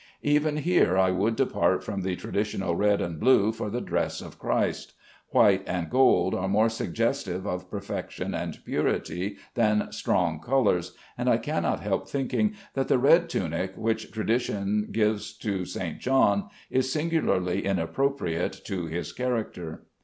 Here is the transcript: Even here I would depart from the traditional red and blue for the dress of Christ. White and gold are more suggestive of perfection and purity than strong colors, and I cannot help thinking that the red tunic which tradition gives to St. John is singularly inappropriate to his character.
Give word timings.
Even 0.23 0.57
here 0.57 0.97
I 0.97 1.11
would 1.11 1.35
depart 1.35 1.83
from 1.83 2.01
the 2.01 2.15
traditional 2.15 2.75
red 2.75 3.01
and 3.01 3.19
blue 3.19 3.51
for 3.51 3.69
the 3.69 3.81
dress 3.81 4.19
of 4.19 4.39
Christ. 4.39 4.93
White 5.29 5.61
and 5.67 5.91
gold 5.91 6.33
are 6.33 6.47
more 6.47 6.69
suggestive 6.69 7.45
of 7.45 7.69
perfection 7.69 8.33
and 8.33 8.57
purity 8.65 9.37
than 9.53 9.91
strong 9.91 10.39
colors, 10.39 10.95
and 11.19 11.29
I 11.29 11.37
cannot 11.37 11.81
help 11.81 12.09
thinking 12.09 12.55
that 12.73 12.87
the 12.87 12.97
red 12.97 13.29
tunic 13.29 13.73
which 13.77 14.11
tradition 14.11 14.87
gives 14.91 15.37
to 15.37 15.65
St. 15.65 15.99
John 15.99 16.49
is 16.71 16.91
singularly 16.91 17.63
inappropriate 17.63 18.53
to 18.65 18.87
his 18.87 19.13
character. 19.13 19.85